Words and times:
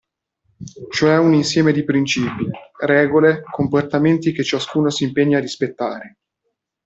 Cioè 0.89 1.19
un 1.19 1.35
insieme 1.35 1.71
di 1.71 1.83
principi, 1.83 2.47
regole, 2.79 3.43
comportamenti 3.43 4.31
che 4.31 4.43
ciascuno 4.43 4.89
si 4.89 5.03
impegna 5.03 5.37
a 5.37 5.41
rispettare. 5.41 6.17